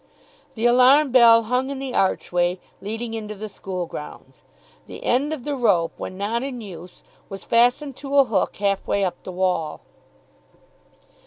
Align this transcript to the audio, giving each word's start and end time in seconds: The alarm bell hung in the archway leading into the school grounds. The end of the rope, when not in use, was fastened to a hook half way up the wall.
The 0.55 0.65
alarm 0.65 1.11
bell 1.11 1.43
hung 1.43 1.69
in 1.69 1.77
the 1.77 1.93
archway 1.93 2.59
leading 2.81 3.13
into 3.13 3.35
the 3.35 3.47
school 3.47 3.85
grounds. 3.85 4.41
The 4.87 5.03
end 5.03 5.31
of 5.31 5.43
the 5.43 5.55
rope, 5.55 5.91
when 5.95 6.17
not 6.17 6.41
in 6.41 6.59
use, 6.59 7.03
was 7.29 7.45
fastened 7.45 7.95
to 7.97 8.17
a 8.17 8.23
hook 8.25 8.55
half 8.55 8.87
way 8.87 9.03
up 9.05 9.21
the 9.21 9.31
wall. 9.31 9.81